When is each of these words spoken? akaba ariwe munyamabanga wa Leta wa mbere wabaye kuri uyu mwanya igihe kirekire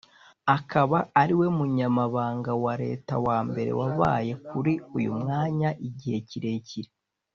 akaba 0.55 0.97
ariwe 1.21 1.47
munyamabanga 1.57 2.51
wa 2.63 2.73
Leta 2.83 3.13
wa 3.27 3.37
mbere 3.47 3.71
wabaye 3.79 4.31
kuri 4.47 4.73
uyu 4.97 5.11
mwanya 5.19 5.69
igihe 5.87 6.17
kirekire 6.29 6.91